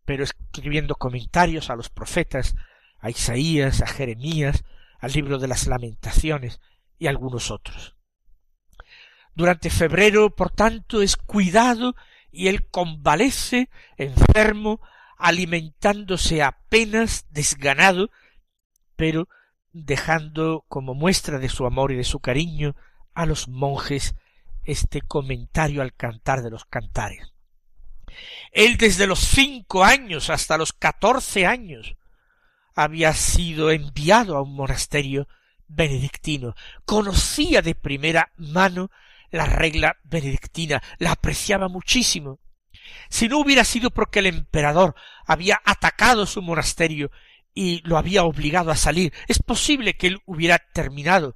pero 0.04 0.24
escribiendo 0.24 0.94
comentarios 0.94 1.70
a 1.70 1.76
los 1.76 1.88
profetas, 1.88 2.54
a 2.98 3.10
Isaías, 3.10 3.82
a 3.82 3.86
Jeremías, 3.86 4.64
al 4.98 5.12
libro 5.12 5.38
de 5.38 5.48
las 5.48 5.66
lamentaciones 5.66 6.60
y 6.98 7.06
algunos 7.06 7.50
otros. 7.50 7.96
Durante 9.34 9.70
febrero, 9.70 10.34
por 10.34 10.50
tanto, 10.50 11.02
es 11.02 11.16
cuidado 11.16 11.94
y 12.30 12.48
él 12.48 12.68
convalece 12.68 13.70
enfermo, 13.96 14.80
alimentándose 15.20 16.42
apenas 16.42 17.26
desganado, 17.30 18.10
pero 18.96 19.28
dejando 19.72 20.64
como 20.68 20.94
muestra 20.94 21.38
de 21.38 21.48
su 21.48 21.66
amor 21.66 21.92
y 21.92 21.96
de 21.96 22.04
su 22.04 22.20
cariño 22.20 22.74
a 23.14 23.26
los 23.26 23.48
monjes 23.48 24.14
este 24.64 25.00
comentario 25.02 25.82
al 25.82 25.94
cantar 25.94 26.42
de 26.42 26.50
los 26.50 26.64
cantares. 26.64 27.32
Él 28.52 28.76
desde 28.76 29.06
los 29.06 29.20
cinco 29.20 29.84
años 29.84 30.30
hasta 30.30 30.58
los 30.58 30.72
catorce 30.72 31.46
años 31.46 31.96
había 32.74 33.12
sido 33.14 33.70
enviado 33.70 34.36
a 34.36 34.42
un 34.42 34.54
monasterio 34.54 35.28
benedictino, 35.68 36.54
conocía 36.84 37.62
de 37.62 37.74
primera 37.74 38.32
mano 38.36 38.90
la 39.30 39.46
regla 39.46 39.96
benedictina, 40.02 40.82
la 40.98 41.12
apreciaba 41.12 41.68
muchísimo. 41.68 42.40
Si 43.08 43.28
no 43.28 43.38
hubiera 43.38 43.64
sido 43.64 43.90
porque 43.90 44.20
el 44.20 44.26
emperador 44.26 44.94
había 45.26 45.60
atacado 45.64 46.26
su 46.26 46.42
monasterio 46.42 47.10
y 47.54 47.80
lo 47.86 47.98
había 47.98 48.24
obligado 48.24 48.70
a 48.70 48.76
salir. 48.76 49.12
Es 49.28 49.40
posible 49.40 49.94
que 49.94 50.08
él 50.08 50.18
hubiera 50.26 50.58
terminado 50.58 51.34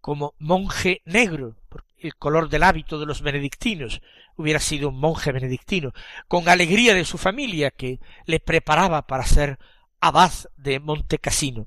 como 0.00 0.34
monje 0.38 1.02
negro, 1.04 1.56
porque 1.68 1.92
el 1.98 2.14
color 2.16 2.48
del 2.48 2.62
hábito 2.62 2.98
de 2.98 3.06
los 3.06 3.22
benedictinos 3.22 4.02
hubiera 4.36 4.60
sido 4.60 4.90
un 4.90 5.00
monje 5.00 5.32
benedictino, 5.32 5.92
con 6.28 6.48
alegría 6.48 6.94
de 6.94 7.04
su 7.04 7.18
familia 7.18 7.70
que 7.70 8.00
le 8.26 8.40
preparaba 8.40 9.06
para 9.06 9.24
ser 9.24 9.58
abad 10.00 10.32
de 10.56 10.80
Montecassino. 10.80 11.66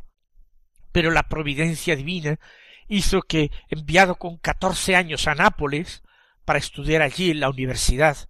Pero 0.92 1.12
la 1.12 1.24
providencia 1.24 1.96
divina 1.96 2.40
hizo 2.88 3.22
que, 3.22 3.52
enviado 3.70 4.16
con 4.16 4.38
catorce 4.38 4.96
años 4.96 5.28
a 5.28 5.36
Nápoles 5.36 6.04
para 6.46 6.60
estudiar 6.60 7.02
allí 7.02 7.32
en 7.32 7.40
la 7.40 7.50
Universidad 7.50 8.30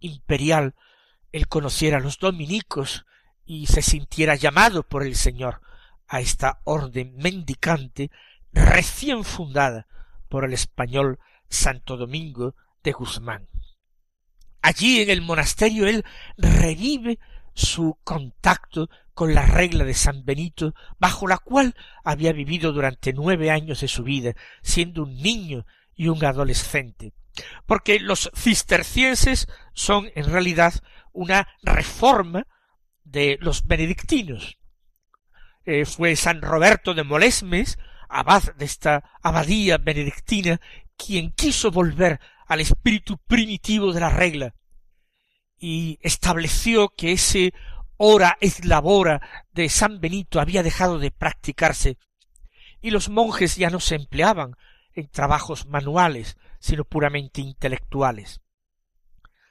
Imperial, 0.00 0.74
él 1.32 1.48
conociera 1.48 1.98
a 1.98 2.00
los 2.00 2.18
dominicos 2.18 3.06
y 3.44 3.66
se 3.66 3.82
sintiera 3.82 4.34
llamado 4.34 4.82
por 4.82 5.04
el 5.04 5.14
Señor 5.16 5.60
a 6.08 6.20
esta 6.20 6.60
orden 6.64 7.16
mendicante 7.16 8.10
recién 8.52 9.24
fundada 9.24 9.86
por 10.28 10.44
el 10.44 10.52
español 10.52 11.18
Santo 11.48 11.96
Domingo 11.96 12.54
de 12.82 12.92
Guzmán. 12.92 13.48
Allí 14.62 15.00
en 15.00 15.10
el 15.10 15.22
monasterio 15.22 15.86
él 15.86 16.04
revive 16.36 17.18
su 17.54 17.98
contacto 18.04 18.88
con 19.14 19.32
la 19.32 19.46
regla 19.46 19.84
de 19.84 19.94
San 19.94 20.24
Benito, 20.24 20.74
bajo 20.98 21.26
la 21.26 21.38
cual 21.38 21.74
había 22.04 22.32
vivido 22.32 22.72
durante 22.72 23.12
nueve 23.12 23.50
años 23.50 23.80
de 23.80 23.88
su 23.88 24.02
vida, 24.02 24.34
siendo 24.62 25.04
un 25.04 25.16
niño 25.16 25.64
y 25.94 26.08
un 26.08 26.22
adolescente, 26.24 27.14
porque 27.66 28.00
los 28.00 28.30
cistercienses 28.34 29.48
son 29.72 30.10
en 30.14 30.26
realidad 30.26 30.74
una 31.12 31.48
reforma 31.62 32.46
de 33.04 33.38
los 33.40 33.66
benedictinos. 33.66 34.58
Eh, 35.64 35.84
fue 35.84 36.16
San 36.16 36.42
Roberto 36.42 36.94
de 36.94 37.04
Molesmes, 37.04 37.78
abad 38.08 38.54
de 38.56 38.64
esta 38.64 39.18
abadía 39.22 39.78
benedictina, 39.78 40.60
quien 40.96 41.32
quiso 41.32 41.70
volver 41.70 42.20
al 42.46 42.60
espíritu 42.60 43.18
primitivo 43.26 43.92
de 43.92 44.00
la 44.00 44.10
regla 44.10 44.54
y 45.58 45.98
estableció 46.02 46.88
que 46.88 47.12
ese 47.12 47.52
hora 47.96 48.36
es 48.40 48.64
labora 48.64 49.46
de 49.52 49.68
San 49.68 50.00
Benito 50.00 50.40
había 50.40 50.62
dejado 50.62 50.98
de 50.98 51.10
practicarse 51.10 51.98
y 52.80 52.90
los 52.90 53.08
monjes 53.08 53.56
ya 53.56 53.70
no 53.70 53.80
se 53.80 53.94
empleaban 53.94 54.54
en 54.96 55.08
trabajos 55.08 55.66
manuales, 55.66 56.36
sino 56.58 56.84
puramente 56.84 57.40
intelectuales. 57.40 58.40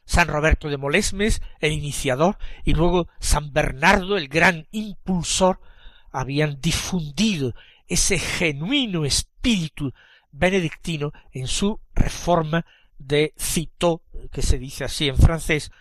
San 0.05 0.27
Roberto 0.27 0.69
de 0.69 0.77
Molesmes, 0.77 1.41
el 1.59 1.71
iniciador, 1.71 2.37
y 2.63 2.73
luego 2.73 3.07
San 3.19 3.53
Bernardo, 3.53 4.17
el 4.17 4.27
gran 4.27 4.67
impulsor, 4.71 5.59
habían 6.11 6.59
difundido 6.61 7.55
ese 7.87 8.19
genuino 8.19 9.05
espíritu 9.05 9.93
benedictino 10.31 11.11
en 11.31 11.47
su 11.47 11.79
reforma 11.93 12.65
de 12.97 13.33
citó, 13.37 14.03
que 14.31 14.41
se 14.41 14.57
dice 14.57 14.83
así 14.83 15.07
en 15.07 15.17
francés, 15.17 15.71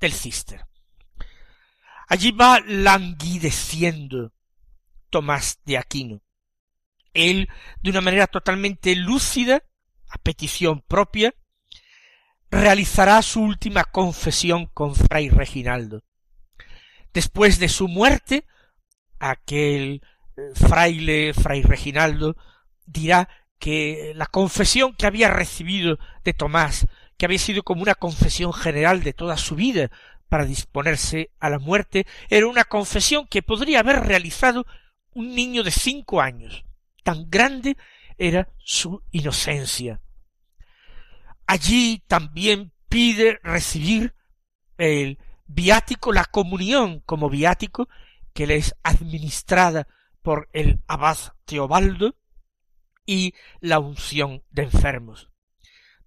del 0.00 0.12
cister. 0.12 0.66
Allí 2.08 2.32
va 2.32 2.60
languideciendo 2.60 4.32
Tomás 5.10 5.60
de 5.64 5.78
Aquino. 5.78 6.21
Él, 7.14 7.48
de 7.82 7.90
una 7.90 8.00
manera 8.00 8.26
totalmente 8.26 8.94
lúcida, 8.96 9.62
a 10.08 10.18
petición 10.18 10.82
propia, 10.86 11.34
realizará 12.50 13.22
su 13.22 13.42
última 13.42 13.84
confesión 13.84 14.66
con 14.66 14.94
Fray 14.94 15.30
Reginaldo. 15.30 16.02
Después 17.12 17.58
de 17.58 17.68
su 17.68 17.88
muerte, 17.88 18.44
aquel 19.18 20.02
eh, 20.36 20.50
fraile, 20.54 21.32
Fray 21.34 21.62
Reginaldo, 21.62 22.36
dirá 22.86 23.28
que 23.58 24.12
la 24.16 24.26
confesión 24.26 24.94
que 24.94 25.06
había 25.06 25.28
recibido 25.28 25.98
de 26.24 26.34
Tomás, 26.34 26.86
que 27.16 27.26
había 27.26 27.38
sido 27.38 27.62
como 27.62 27.82
una 27.82 27.94
confesión 27.94 28.52
general 28.52 29.02
de 29.02 29.12
toda 29.12 29.36
su 29.36 29.54
vida 29.54 29.90
para 30.28 30.44
disponerse 30.44 31.30
a 31.38 31.48
la 31.48 31.58
muerte, 31.58 32.06
era 32.28 32.46
una 32.46 32.64
confesión 32.64 33.26
que 33.28 33.42
podría 33.42 33.80
haber 33.80 34.00
realizado 34.00 34.66
un 35.14 35.34
niño 35.34 35.62
de 35.62 35.70
cinco 35.70 36.20
años. 36.20 36.64
Tan 37.02 37.28
grande 37.28 37.76
era 38.18 38.48
su 38.58 39.02
inocencia. 39.10 40.00
Allí 41.46 42.02
también 42.06 42.72
pide 42.88 43.40
recibir 43.42 44.14
el 44.78 45.18
viático, 45.46 46.12
la 46.12 46.24
comunión 46.24 47.00
como 47.00 47.28
viático, 47.28 47.88
que 48.32 48.46
le 48.46 48.56
es 48.56 48.74
administrada 48.82 49.86
por 50.22 50.48
el 50.52 50.80
abad 50.86 51.18
Teobaldo, 51.44 52.16
y 53.06 53.34
la 53.60 53.78
unción 53.78 54.42
de 54.50 54.62
enfermos. 54.64 55.28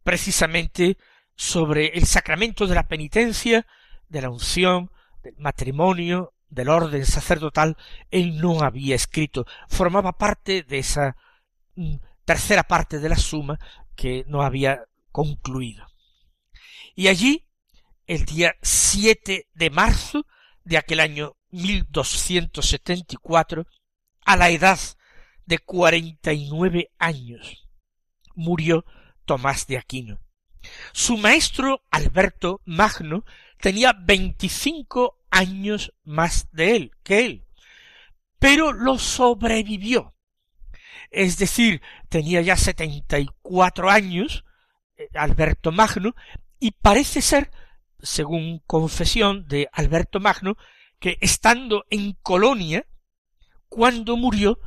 Precisamente 0.04 0.98
sobre 1.36 1.88
el 1.88 2.06
sacramento 2.06 2.68
de 2.68 2.76
la 2.76 2.88
penitencia, 2.88 3.68
de 4.08 4.22
la 4.22 4.30
unción, 4.30 4.92
del 5.24 5.36
matrimonio, 5.38 6.34
del 6.50 6.70
orden 6.70 7.06
sacerdotal, 7.06 7.78
él 8.12 8.38
no 8.38 8.62
había 8.62 8.96
escrito, 8.96 9.46
formaba 9.68 10.18
parte 10.18 10.64
de 10.64 10.80
esa 10.80 11.16
mm, 11.76 11.96
tercera 12.24 12.64
parte 12.64 13.00
de 13.00 13.10
la 13.10 13.18
suma 13.18 13.60
que 13.96 14.24
no 14.28 14.42
había 14.42 14.86
concluido. 15.12 15.86
Y 16.96 17.08
allí, 17.08 17.46
el 18.08 18.26
día 18.26 18.56
7 18.62 19.48
de 19.54 19.70
marzo 19.70 20.26
de 20.64 20.78
aquel 20.78 21.00
año 21.00 21.36
1274, 21.52 23.68
a 24.26 24.36
la 24.36 24.50
edad 24.50 24.80
de 25.46 25.60
cuarenta 25.60 26.34
y 26.34 26.50
nueve 26.50 26.92
años, 26.98 27.68
murió 28.34 28.84
Tomás 29.26 29.68
de 29.68 29.78
Aquino. 29.78 30.20
Su 30.92 31.18
maestro 31.18 31.84
Alberto 31.92 32.62
Magno 32.66 33.24
tenía 33.60 33.94
veinticinco 33.94 35.20
años 35.36 35.94
más 36.04 36.48
de 36.52 36.76
él 36.76 36.92
que 37.04 37.26
él, 37.26 37.46
pero 38.40 38.72
lo 38.72 38.98
sobrevivió. 38.98 40.16
Es 41.12 41.38
decir, 41.38 41.82
tenía 42.10 42.42
ya 42.42 42.56
setenta 42.56 43.20
y 43.20 43.28
cuatro 43.42 43.90
años 43.90 44.46
eh, 44.98 45.10
Alberto 45.14 45.72
Magno 45.72 46.16
y 46.60 46.72
parece 46.72 47.22
ser, 47.22 47.52
según 48.02 48.64
confesión 48.66 49.48
de 49.48 49.68
Alberto 49.74 50.20
Magno, 50.20 50.56
que 51.00 51.18
estando 51.20 51.86
en 51.90 52.14
Colonia, 52.22 52.88
cuando 53.68 54.16
murió, 54.16 54.58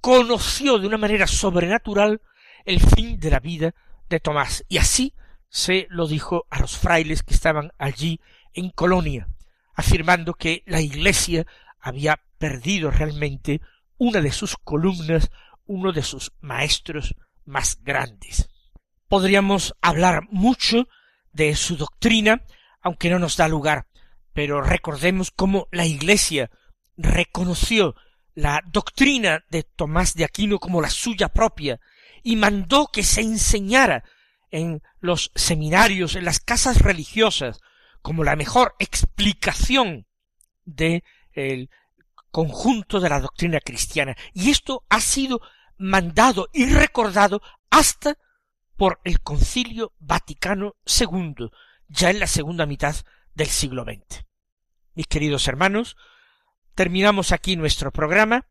conoció 0.00 0.78
de 0.78 0.88
una 0.88 0.98
manera 0.98 1.28
sobrenatural 1.28 2.20
el 2.64 2.80
fin 2.80 3.20
de 3.20 3.30
la 3.30 3.38
vida 3.38 3.74
de 4.08 4.18
Tomás, 4.18 4.64
y 4.68 4.78
así 4.78 5.14
se 5.48 5.86
lo 5.90 6.06
dijo 6.08 6.46
a 6.50 6.58
los 6.58 6.76
frailes 6.76 7.22
que 7.22 7.34
estaban 7.34 7.72
allí 7.78 8.20
en 8.52 8.70
Colonia, 8.70 9.28
afirmando 9.74 10.34
que 10.34 10.62
la 10.66 10.80
Iglesia 10.80 11.46
había 11.80 12.20
perdido 12.38 12.90
realmente 12.90 13.60
una 13.98 14.20
de 14.20 14.32
sus 14.32 14.56
columnas, 14.56 15.30
uno 15.66 15.92
de 15.92 16.02
sus 16.02 16.32
maestros 16.40 17.14
más 17.44 17.78
grandes. 17.82 18.48
Podríamos 19.08 19.74
hablar 19.80 20.22
mucho 20.30 20.88
de 21.32 21.54
su 21.56 21.76
doctrina, 21.76 22.42
aunque 22.80 23.10
no 23.10 23.18
nos 23.18 23.36
da 23.36 23.48
lugar, 23.48 23.86
pero 24.32 24.62
recordemos 24.62 25.30
cómo 25.30 25.68
la 25.70 25.86
Iglesia 25.86 26.50
reconoció 26.96 27.94
la 28.34 28.62
doctrina 28.66 29.44
de 29.50 29.62
Tomás 29.62 30.14
de 30.14 30.24
Aquino 30.24 30.58
como 30.58 30.80
la 30.80 30.90
suya 30.90 31.28
propia 31.28 31.80
y 32.22 32.36
mandó 32.36 32.88
que 32.92 33.02
se 33.02 33.20
enseñara 33.20 34.04
en 34.50 34.82
los 35.00 35.32
seminarios, 35.34 36.14
en 36.14 36.24
las 36.24 36.40
casas 36.40 36.80
religiosas, 36.80 37.60
como 38.02 38.24
la 38.24 38.36
mejor 38.36 38.74
explicación 38.78 40.06
de 40.64 41.04
el 41.32 41.70
conjunto 42.30 43.00
de 43.00 43.08
la 43.08 43.20
doctrina 43.20 43.60
cristiana. 43.60 44.16
Y 44.32 44.50
esto 44.50 44.84
ha 44.88 45.00
sido 45.00 45.40
mandado 45.78 46.48
y 46.52 46.66
recordado 46.66 47.40
hasta 47.70 48.18
por 48.76 49.00
el 49.04 49.20
Concilio 49.20 49.92
Vaticano 49.98 50.74
II, 50.84 51.50
ya 51.88 52.10
en 52.10 52.20
la 52.20 52.26
segunda 52.26 52.66
mitad 52.66 52.96
del 53.34 53.46
siglo 53.46 53.84
XX. 53.84 54.24
Mis 54.94 55.06
queridos 55.06 55.46
hermanos, 55.48 55.96
terminamos 56.74 57.32
aquí 57.32 57.56
nuestro 57.56 57.92
programa. 57.92 58.46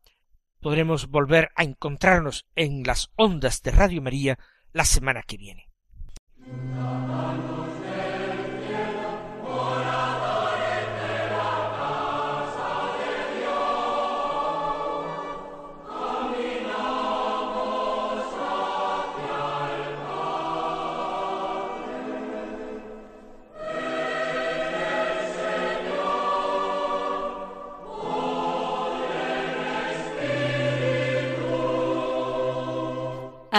Podremos 0.60 1.08
volver 1.08 1.50
a 1.56 1.64
encontrarnos 1.64 2.46
en 2.56 2.82
las 2.84 3.10
ondas 3.16 3.62
de 3.62 3.72
Radio 3.72 4.00
María 4.00 4.38
la 4.72 4.84
semana 4.84 5.22
que 5.22 5.36
viene. 5.36 5.68